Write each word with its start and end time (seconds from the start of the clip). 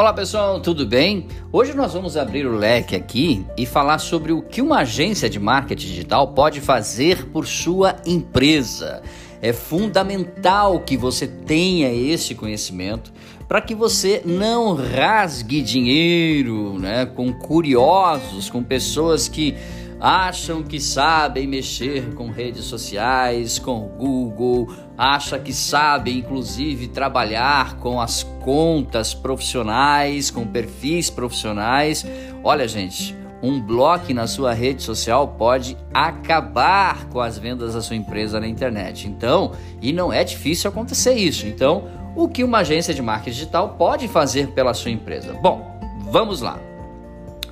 Olá 0.00 0.14
pessoal, 0.14 0.58
tudo 0.60 0.86
bem? 0.86 1.26
Hoje 1.52 1.74
nós 1.74 1.92
vamos 1.92 2.16
abrir 2.16 2.46
o 2.46 2.56
leque 2.56 2.96
aqui 2.96 3.44
e 3.54 3.66
falar 3.66 3.98
sobre 3.98 4.32
o 4.32 4.40
que 4.40 4.62
uma 4.62 4.78
agência 4.78 5.28
de 5.28 5.38
marketing 5.38 5.88
digital 5.88 6.28
pode 6.28 6.58
fazer 6.58 7.26
por 7.26 7.46
sua 7.46 7.96
empresa. 8.06 9.02
É 9.42 9.52
fundamental 9.52 10.80
que 10.80 10.96
você 10.96 11.26
tenha 11.26 11.92
esse 11.92 12.34
conhecimento 12.34 13.12
para 13.46 13.60
que 13.60 13.74
você 13.74 14.22
não 14.24 14.72
rasgue 14.72 15.60
dinheiro 15.60 16.78
né, 16.78 17.04
com 17.04 17.30
curiosos, 17.30 18.48
com 18.48 18.62
pessoas 18.62 19.28
que 19.28 19.54
acham 20.00 20.62
que 20.62 20.80
sabem 20.80 21.46
mexer 21.46 22.14
com 22.14 22.30
redes 22.30 22.64
sociais, 22.64 23.58
com 23.58 23.80
Google, 23.80 24.72
acha 24.96 25.38
que 25.38 25.52
sabem 25.52 26.18
inclusive 26.18 26.88
trabalhar 26.88 27.76
com 27.76 28.00
as 28.00 28.22
contas 28.42 29.12
profissionais, 29.12 30.30
com 30.30 30.46
perfis 30.46 31.10
profissionais. 31.10 32.06
Olha, 32.42 32.66
gente, 32.66 33.14
um 33.42 33.60
bloco 33.60 34.12
na 34.14 34.26
sua 34.26 34.52
rede 34.52 34.82
social 34.82 35.28
pode 35.28 35.76
acabar 35.92 37.06
com 37.08 37.20
as 37.20 37.38
vendas 37.38 37.74
da 37.74 37.80
sua 37.80 37.96
empresa 37.96 38.40
na 38.40 38.46
internet. 38.46 39.06
Então, 39.06 39.52
e 39.80 39.92
não 39.92 40.12
é 40.12 40.24
difícil 40.24 40.70
acontecer 40.70 41.14
isso. 41.14 41.46
Então, 41.46 41.88
o 42.16 42.28
que 42.28 42.42
uma 42.42 42.58
agência 42.58 42.92
de 42.92 43.02
marketing 43.02 43.30
digital 43.30 43.70
pode 43.78 44.08
fazer 44.08 44.48
pela 44.48 44.74
sua 44.74 44.90
empresa? 44.90 45.34
Bom, 45.34 45.78
vamos 46.10 46.40
lá. 46.40 46.69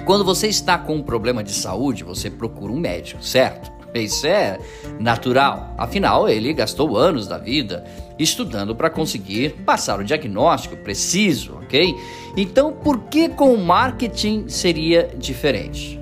Quando 0.08 0.24
você 0.24 0.48
está 0.48 0.78
com 0.78 0.94
um 0.94 1.02
problema 1.02 1.44
de 1.44 1.52
saúde, 1.52 2.02
você 2.02 2.30
procura 2.30 2.72
um 2.72 2.78
médico, 2.78 3.22
certo? 3.22 3.70
Isso 3.94 4.26
é 4.26 4.58
natural. 4.98 5.74
Afinal, 5.76 6.26
ele 6.26 6.50
gastou 6.54 6.96
anos 6.96 7.28
da 7.28 7.36
vida 7.36 7.84
estudando 8.18 8.74
para 8.74 8.88
conseguir 8.88 9.50
passar 9.66 10.00
o 10.00 10.04
diagnóstico 10.04 10.78
preciso, 10.78 11.56
ok? 11.56 11.94
Então, 12.38 12.72
por 12.72 13.00
que 13.00 13.28
com 13.28 13.52
o 13.52 13.62
marketing 13.62 14.48
seria 14.48 15.10
diferente? 15.14 16.00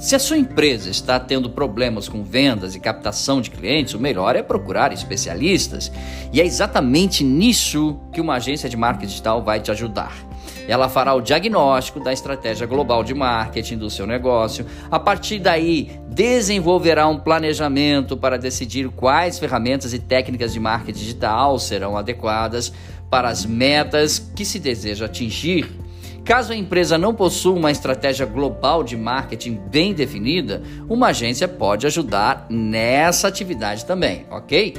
Se 0.00 0.16
a 0.16 0.18
sua 0.18 0.36
empresa 0.36 0.90
está 0.90 1.20
tendo 1.20 1.48
problemas 1.48 2.08
com 2.08 2.24
vendas 2.24 2.74
e 2.74 2.80
captação 2.80 3.40
de 3.40 3.50
clientes, 3.50 3.94
o 3.94 4.00
melhor 4.00 4.34
é 4.34 4.42
procurar 4.42 4.92
especialistas. 4.92 5.92
E 6.32 6.40
é 6.40 6.44
exatamente 6.44 7.22
nisso 7.22 8.00
que 8.12 8.20
uma 8.20 8.34
agência 8.34 8.68
de 8.68 8.76
marketing 8.76 9.06
digital 9.06 9.44
vai 9.44 9.60
te 9.60 9.70
ajudar. 9.70 10.33
Ela 10.66 10.88
fará 10.88 11.14
o 11.14 11.20
diagnóstico 11.20 12.00
da 12.00 12.12
estratégia 12.12 12.66
global 12.66 13.04
de 13.04 13.14
marketing 13.14 13.76
do 13.76 13.90
seu 13.90 14.06
negócio. 14.06 14.66
A 14.90 14.98
partir 14.98 15.38
daí, 15.38 15.90
desenvolverá 16.08 17.06
um 17.06 17.18
planejamento 17.18 18.16
para 18.16 18.38
decidir 18.38 18.88
quais 18.88 19.38
ferramentas 19.38 19.92
e 19.92 19.98
técnicas 19.98 20.52
de 20.52 20.60
marketing 20.60 20.98
digital 20.98 21.58
serão 21.58 21.96
adequadas 21.96 22.72
para 23.10 23.28
as 23.28 23.44
metas 23.44 24.18
que 24.34 24.44
se 24.44 24.58
deseja 24.58 25.04
atingir. 25.04 25.70
Caso 26.24 26.54
a 26.54 26.56
empresa 26.56 26.96
não 26.96 27.14
possua 27.14 27.54
uma 27.54 27.70
estratégia 27.70 28.24
global 28.24 28.82
de 28.82 28.96
marketing 28.96 29.60
bem 29.70 29.92
definida, 29.92 30.62
uma 30.88 31.08
agência 31.08 31.46
pode 31.46 31.86
ajudar 31.86 32.46
nessa 32.48 33.28
atividade 33.28 33.84
também, 33.84 34.24
ok? 34.30 34.74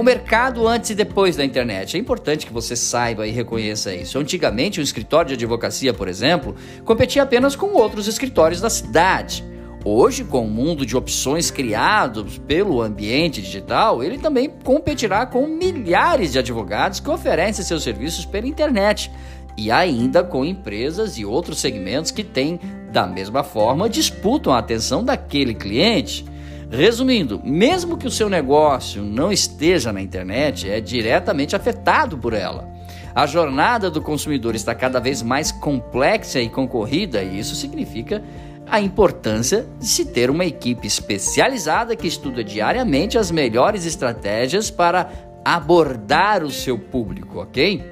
O 0.00 0.02
mercado 0.02 0.66
antes 0.66 0.88
e 0.88 0.94
depois 0.94 1.36
da 1.36 1.44
internet. 1.44 1.94
É 1.94 2.00
importante 2.00 2.46
que 2.46 2.52
você 2.54 2.74
saiba 2.74 3.26
e 3.26 3.30
reconheça 3.30 3.94
isso. 3.94 4.18
Antigamente, 4.18 4.80
um 4.80 4.82
escritório 4.82 5.28
de 5.28 5.34
advocacia, 5.34 5.92
por 5.92 6.08
exemplo, 6.08 6.56
competia 6.86 7.22
apenas 7.22 7.54
com 7.54 7.74
outros 7.74 8.08
escritórios 8.08 8.62
da 8.62 8.70
cidade. 8.70 9.44
Hoje, 9.84 10.24
com 10.24 10.46
o 10.46 10.50
mundo 10.50 10.86
de 10.86 10.96
opções 10.96 11.50
criados 11.50 12.38
pelo 12.38 12.80
ambiente 12.80 13.42
digital, 13.42 14.02
ele 14.02 14.16
também 14.16 14.48
competirá 14.64 15.26
com 15.26 15.46
milhares 15.46 16.32
de 16.32 16.38
advogados 16.38 16.98
que 16.98 17.10
oferecem 17.10 17.62
seus 17.62 17.82
serviços 17.82 18.24
pela 18.24 18.46
internet 18.46 19.12
e 19.54 19.70
ainda 19.70 20.24
com 20.24 20.46
empresas 20.46 21.18
e 21.18 21.26
outros 21.26 21.58
segmentos 21.58 22.10
que 22.10 22.24
têm, 22.24 22.58
da 22.90 23.06
mesma 23.06 23.44
forma, 23.44 23.86
disputam 23.86 24.54
a 24.54 24.60
atenção 24.60 25.04
daquele 25.04 25.52
cliente. 25.52 26.24
Resumindo, 26.70 27.40
mesmo 27.42 27.96
que 27.96 28.06
o 28.06 28.10
seu 28.10 28.28
negócio 28.28 29.02
não 29.02 29.32
esteja 29.32 29.92
na 29.92 30.00
internet, 30.00 30.70
é 30.70 30.80
diretamente 30.80 31.56
afetado 31.56 32.16
por 32.16 32.32
ela. 32.32 32.70
A 33.12 33.26
jornada 33.26 33.90
do 33.90 34.00
consumidor 34.00 34.54
está 34.54 34.72
cada 34.72 35.00
vez 35.00 35.20
mais 35.20 35.50
complexa 35.50 36.40
e 36.40 36.48
concorrida, 36.48 37.24
e 37.24 37.40
isso 37.40 37.56
significa 37.56 38.22
a 38.68 38.80
importância 38.80 39.66
de 39.80 39.86
se 39.86 40.04
ter 40.04 40.30
uma 40.30 40.44
equipe 40.44 40.86
especializada 40.86 41.96
que 41.96 42.06
estuda 42.06 42.44
diariamente 42.44 43.18
as 43.18 43.32
melhores 43.32 43.84
estratégias 43.84 44.70
para 44.70 45.10
abordar 45.44 46.44
o 46.44 46.52
seu 46.52 46.78
público, 46.78 47.40
ok? 47.40 47.82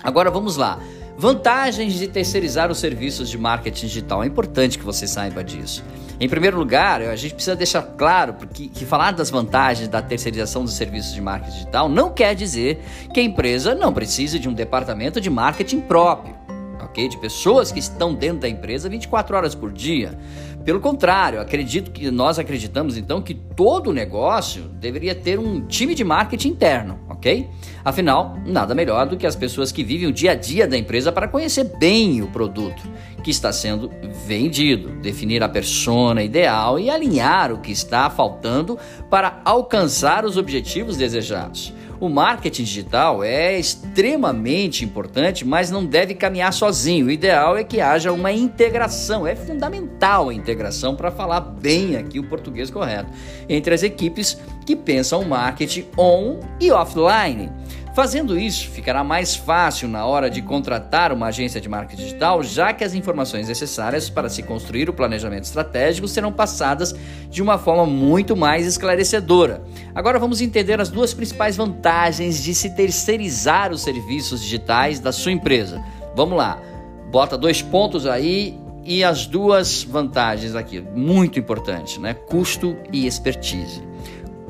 Agora 0.00 0.30
vamos 0.30 0.56
lá. 0.56 0.78
Vantagens 1.20 1.94
de 1.94 2.06
terceirizar 2.06 2.70
os 2.70 2.78
serviços 2.78 3.28
de 3.28 3.36
marketing 3.36 3.88
digital. 3.88 4.22
É 4.22 4.26
importante 4.28 4.78
que 4.78 4.84
você 4.84 5.04
saiba 5.04 5.42
disso. 5.42 5.84
Em 6.20 6.28
primeiro 6.28 6.56
lugar, 6.56 7.02
a 7.02 7.16
gente 7.16 7.34
precisa 7.34 7.56
deixar 7.56 7.82
claro 7.82 8.36
que, 8.54 8.68
que 8.68 8.86
falar 8.86 9.10
das 9.10 9.28
vantagens 9.28 9.88
da 9.88 10.00
terceirização 10.00 10.62
dos 10.62 10.74
serviços 10.74 11.12
de 11.12 11.20
marketing 11.20 11.54
digital 11.54 11.88
não 11.88 12.12
quer 12.12 12.36
dizer 12.36 12.78
que 13.12 13.18
a 13.18 13.22
empresa 13.24 13.74
não 13.74 13.92
precise 13.92 14.38
de 14.38 14.48
um 14.48 14.52
departamento 14.52 15.20
de 15.20 15.28
marketing 15.28 15.80
próprio, 15.80 16.36
ok? 16.80 17.08
De 17.08 17.18
pessoas 17.18 17.72
que 17.72 17.80
estão 17.80 18.14
dentro 18.14 18.38
da 18.38 18.48
empresa 18.48 18.88
24 18.88 19.36
horas 19.36 19.56
por 19.56 19.72
dia. 19.72 20.16
Pelo 20.64 20.78
contrário, 20.78 21.40
acredito 21.40 21.90
que 21.90 22.12
nós 22.12 22.38
acreditamos 22.38 22.96
então 22.96 23.20
que 23.20 23.34
todo 23.34 23.92
negócio 23.92 24.68
deveria 24.74 25.16
ter 25.16 25.36
um 25.36 25.66
time 25.66 25.96
de 25.96 26.04
marketing 26.04 26.50
interno, 26.50 27.00
ok? 27.18 27.50
Afinal, 27.84 28.38
nada 28.46 28.74
melhor 28.74 29.06
do 29.06 29.16
que 29.16 29.26
as 29.26 29.36
pessoas 29.36 29.70
que 29.70 29.84
vivem 29.84 30.08
o 30.08 30.12
dia 30.12 30.32
a 30.32 30.34
dia 30.34 30.66
da 30.66 30.78
empresa 30.78 31.12
para 31.12 31.28
conhecer 31.28 31.64
bem 31.78 32.22
o 32.22 32.28
produto 32.28 32.82
que 33.22 33.30
está 33.30 33.52
sendo 33.52 33.90
vendido, 34.26 34.90
definir 35.00 35.42
a 35.42 35.48
persona 35.48 36.22
ideal 36.22 36.78
e 36.78 36.88
alinhar 36.88 37.52
o 37.52 37.58
que 37.58 37.72
está 37.72 38.08
faltando 38.08 38.78
para 39.10 39.42
alcançar 39.44 40.24
os 40.24 40.36
objetivos 40.36 40.96
desejados. 40.96 41.74
O 42.00 42.08
marketing 42.08 42.62
digital 42.62 43.24
é 43.24 43.58
extremamente 43.58 44.84
importante, 44.84 45.44
mas 45.44 45.68
não 45.68 45.84
deve 45.84 46.14
caminhar 46.14 46.52
sozinho. 46.52 47.06
O 47.06 47.10
ideal 47.10 47.56
é 47.56 47.64
que 47.64 47.80
haja 47.80 48.12
uma 48.12 48.30
integração, 48.30 49.26
é 49.26 49.34
fundamental 49.34 50.28
a 50.28 50.34
integração 50.34 50.94
para 50.94 51.10
falar 51.10 51.40
bem 51.40 51.96
aqui 51.96 52.20
o 52.20 52.24
português 52.28 52.70
correto, 52.70 53.10
entre 53.48 53.74
as 53.74 53.82
equipes 53.82 54.38
que 54.64 54.76
pensam 54.76 55.24
marketing 55.24 55.86
on 55.96 56.38
e 56.60 56.70
offline. 56.70 57.50
Fazendo 57.98 58.38
isso, 58.38 58.70
ficará 58.70 59.02
mais 59.02 59.34
fácil 59.34 59.88
na 59.88 60.06
hora 60.06 60.30
de 60.30 60.40
contratar 60.40 61.12
uma 61.12 61.26
agência 61.26 61.60
de 61.60 61.68
marketing 61.68 62.00
digital, 62.00 62.44
já 62.44 62.72
que 62.72 62.84
as 62.84 62.94
informações 62.94 63.48
necessárias 63.48 64.08
para 64.08 64.28
se 64.28 64.40
construir 64.40 64.88
o 64.88 64.92
planejamento 64.92 65.42
estratégico 65.42 66.06
serão 66.06 66.32
passadas 66.32 66.94
de 67.28 67.42
uma 67.42 67.58
forma 67.58 67.84
muito 67.84 68.36
mais 68.36 68.68
esclarecedora. 68.68 69.64
Agora 69.92 70.16
vamos 70.20 70.40
entender 70.40 70.80
as 70.80 70.90
duas 70.90 71.12
principais 71.12 71.56
vantagens 71.56 72.40
de 72.40 72.54
se 72.54 72.70
terceirizar 72.70 73.72
os 73.72 73.82
serviços 73.82 74.42
digitais 74.42 75.00
da 75.00 75.10
sua 75.10 75.32
empresa. 75.32 75.84
Vamos 76.14 76.38
lá, 76.38 76.62
bota 77.10 77.36
dois 77.36 77.62
pontos 77.62 78.06
aí 78.06 78.56
e 78.84 79.02
as 79.02 79.26
duas 79.26 79.82
vantagens 79.82 80.54
aqui, 80.54 80.80
muito 80.94 81.36
importante, 81.36 81.98
né? 81.98 82.14
Custo 82.14 82.76
e 82.92 83.08
expertise. 83.08 83.87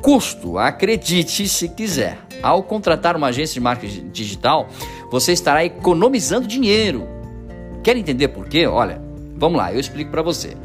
Custo, 0.03 0.59
acredite 0.59 1.49
se 1.49 1.69
quiser. 1.69 2.19
Ao 2.43 2.63
contratar 2.63 3.17
uma 3.17 3.29
agência 3.29 3.55
de 3.55 3.61
marketing 3.61 4.11
digital, 4.11 4.69
você 5.11 5.33
estará 5.33 5.65
economizando 5.65 6.47
dinheiro. 6.47 7.09
Quer 7.83 7.97
entender 7.97 8.29
por 8.29 8.49
quê? 8.49 8.67
Olha, 8.67 9.01
vamos 9.37 9.59
lá, 9.59 9.73
eu 9.73 9.81
explico 9.81 10.11
para 10.11 10.23
você. 10.23 10.57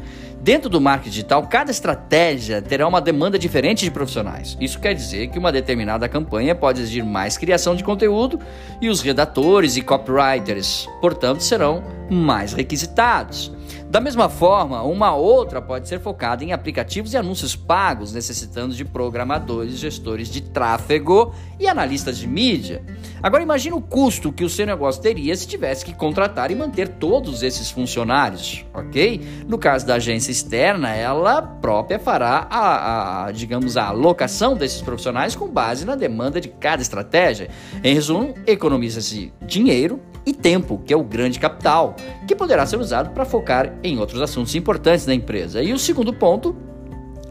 Dentro 0.44 0.68
do 0.68 0.78
marketing 0.78 1.10
digital, 1.10 1.46
cada 1.46 1.70
estratégia 1.70 2.60
terá 2.60 2.86
uma 2.86 3.00
demanda 3.00 3.38
diferente 3.38 3.82
de 3.82 3.90
profissionais. 3.90 4.58
Isso 4.60 4.78
quer 4.78 4.94
dizer 4.94 5.28
que 5.28 5.38
uma 5.38 5.50
determinada 5.50 6.06
campanha 6.06 6.54
pode 6.54 6.82
exigir 6.82 7.02
mais 7.02 7.38
criação 7.38 7.74
de 7.74 7.82
conteúdo 7.82 8.38
e 8.78 8.90
os 8.90 9.00
redatores 9.00 9.78
e 9.78 9.80
copywriters, 9.80 10.86
portanto, 11.00 11.42
serão 11.42 11.82
mais 12.10 12.52
requisitados. 12.52 13.53
Da 13.94 14.00
mesma 14.00 14.28
forma, 14.28 14.82
uma 14.82 15.14
outra 15.14 15.62
pode 15.62 15.86
ser 15.86 16.00
focada 16.00 16.42
em 16.42 16.52
aplicativos 16.52 17.12
e 17.12 17.16
anúncios 17.16 17.54
pagos, 17.54 18.12
necessitando 18.12 18.74
de 18.74 18.84
programadores, 18.84 19.78
gestores 19.78 20.28
de 20.28 20.40
tráfego 20.40 21.32
e 21.60 21.68
analistas 21.68 22.18
de 22.18 22.26
mídia. 22.26 22.82
Agora 23.24 23.42
imagine 23.42 23.74
o 23.74 23.80
custo 23.80 24.30
que 24.30 24.44
o 24.44 24.50
seu 24.50 24.66
negócio 24.66 25.00
teria 25.00 25.34
se 25.34 25.48
tivesse 25.48 25.82
que 25.82 25.94
contratar 25.94 26.50
e 26.50 26.54
manter 26.54 26.88
todos 26.88 27.42
esses 27.42 27.70
funcionários, 27.70 28.66
ok? 28.74 29.18
No 29.48 29.56
caso 29.56 29.86
da 29.86 29.94
agência 29.94 30.30
externa, 30.30 30.94
ela 30.94 31.40
própria 31.40 31.98
fará 31.98 32.46
a, 32.50 33.24
a 33.24 33.32
digamos, 33.32 33.78
a 33.78 33.86
alocação 33.86 34.54
desses 34.54 34.82
profissionais 34.82 35.34
com 35.34 35.48
base 35.48 35.86
na 35.86 35.94
demanda 35.94 36.38
de 36.38 36.50
cada 36.50 36.82
estratégia. 36.82 37.48
Em 37.82 37.94
resumo, 37.94 38.34
economiza-se 38.46 39.32
dinheiro 39.40 40.02
e 40.26 40.34
tempo, 40.34 40.82
que 40.84 40.92
é 40.92 40.96
o 40.96 41.02
grande 41.02 41.38
capital, 41.38 41.96
que 42.28 42.36
poderá 42.36 42.66
ser 42.66 42.78
usado 42.78 43.08
para 43.14 43.24
focar 43.24 43.74
em 43.82 43.98
outros 43.98 44.20
assuntos 44.20 44.54
importantes 44.54 45.06
da 45.06 45.14
empresa. 45.14 45.62
E 45.62 45.72
o 45.72 45.78
segundo 45.78 46.12
ponto, 46.12 46.54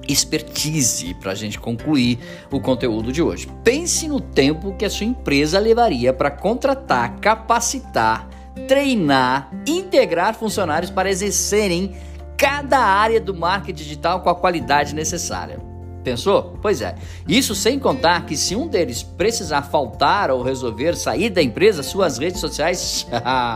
expertise, 0.07 1.13
para 1.15 1.31
a 1.31 1.35
gente 1.35 1.59
concluir 1.59 2.19
o 2.51 2.59
conteúdo 2.59 3.11
de 3.11 3.21
hoje. 3.21 3.47
Pense 3.63 4.07
no 4.07 4.19
tempo 4.19 4.75
que 4.75 4.85
a 4.85 4.89
sua 4.89 5.05
empresa 5.05 5.59
levaria 5.59 6.13
para 6.13 6.31
contratar, 6.31 7.19
capacitar, 7.19 8.27
treinar, 8.67 9.51
integrar 9.67 10.35
funcionários 10.35 10.91
para 10.91 11.09
exercerem 11.09 11.95
cada 12.37 12.79
área 12.79 13.19
do 13.21 13.33
marketing 13.33 13.83
digital 13.83 14.21
com 14.21 14.29
a 14.29 14.35
qualidade 14.35 14.93
necessária. 14.93 15.59
Pensou? 16.03 16.57
Pois 16.61 16.81
é. 16.81 16.95
Isso 17.27 17.55
sem 17.55 17.79
contar 17.79 18.25
que 18.25 18.35
se 18.35 18.55
um 18.55 18.67
deles 18.67 19.01
precisar 19.01 19.61
faltar 19.61 20.29
ou 20.29 20.43
resolver 20.43 20.95
sair 20.95 21.29
da 21.29 21.41
empresa, 21.41 21.81
suas 21.81 22.17
redes 22.17 22.41
sociais 22.41 23.07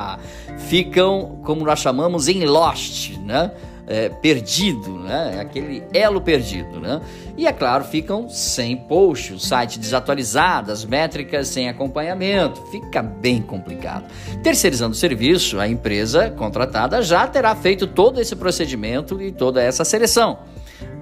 ficam, 0.70 1.42
como 1.44 1.66
nós 1.66 1.80
chamamos, 1.80 2.30
em 2.30 2.46
lost, 2.46 3.18
né? 3.18 3.52
É, 3.89 4.10
perdido, 4.10 5.00
né? 5.00 5.39
Aquele 5.39 5.81
elo 5.94 6.19
perdido, 6.19 6.78
né? 6.78 7.00
E 7.38 7.48
é 7.48 7.54
claro, 7.54 7.86
ficam 7.86 8.28
sem 8.28 8.75
post, 8.75 9.31
o 9.31 9.39
site 9.39 9.80
desatualizado, 9.80 10.74
as 10.74 10.84
métricas 10.84 11.48
sem 11.48 11.69
acompanhamento, 11.69 12.62
fica 12.69 13.01
bem 13.01 13.42
complicado. 13.42 14.04
Terceirizando 14.44 14.92
o 14.92 14.98
serviço, 14.98 15.57
a 15.57 15.69
empresa 15.69 16.30
contratada 16.31 17.01
já 17.01 17.25
terá 17.28 17.56
feito 17.56 17.88
todo 17.88 18.19
esse 18.19 18.36
procedimento 18.36 19.22
e 19.22 19.31
toda 19.31 19.63
essa 19.63 19.86
seleção 19.86 20.39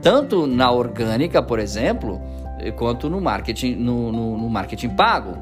tanto 0.05 0.45
na 0.45 0.71
orgânica, 0.71 1.41
por 1.41 1.57
exemplo, 1.57 2.21
eh, 2.59 2.69
quanto 2.69 3.09
no 3.09 3.19
marketing, 3.19 3.75
no, 3.75 4.11
no, 4.11 4.37
no 4.37 4.49
marketing 4.49 4.89
pago. 4.89 5.35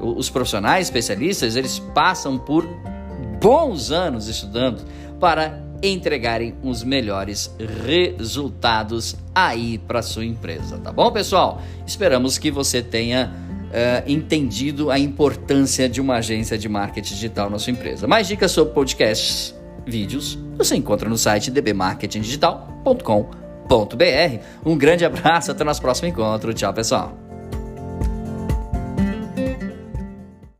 Os 0.00 0.30
profissionais 0.30 0.86
especialistas 0.86 1.54
eles 1.54 1.78
passam 1.94 2.38
por 2.38 2.66
bons 3.38 3.90
anos 3.90 4.26
estudando 4.26 4.82
para 5.20 5.62
entregarem 5.82 6.54
os 6.62 6.82
melhores 6.82 7.54
resultados 7.84 9.16
aí 9.34 9.78
para 9.78 10.02
sua 10.02 10.24
empresa, 10.24 10.78
tá 10.78 10.92
bom, 10.92 11.10
pessoal? 11.10 11.62
Esperamos 11.86 12.38
que 12.38 12.50
você 12.50 12.82
tenha 12.82 13.32
uh, 13.66 14.10
entendido 14.10 14.90
a 14.90 14.98
importância 14.98 15.88
de 15.88 16.00
uma 16.00 16.16
agência 16.16 16.56
de 16.58 16.68
marketing 16.68 17.14
digital 17.14 17.50
na 17.50 17.58
sua 17.58 17.72
empresa. 17.72 18.06
Mais 18.06 18.26
dicas 18.28 18.50
sobre 18.52 18.74
podcasts, 18.74 19.54
vídeos, 19.86 20.38
você 20.56 20.76
encontra 20.76 21.08
no 21.08 21.18
site 21.18 21.50
dbmarketingdigital.com.br 21.50 23.46
um 24.64 24.76
grande 24.76 25.04
abraço, 25.04 25.50
até 25.50 25.62
o 25.62 25.66
nosso 25.66 25.82
próximo 25.82 26.08
encontro. 26.08 26.54
Tchau, 26.54 26.72
pessoal. 26.72 27.25